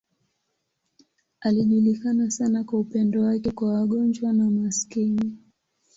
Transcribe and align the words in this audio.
Alijulikana 1.41 2.31
sana 2.31 2.63
kwa 2.63 2.79
upendo 2.79 3.21
wake 3.21 3.51
kwa 3.51 3.73
wagonjwa 3.73 4.33
na 4.33 4.49
maskini. 4.51 5.37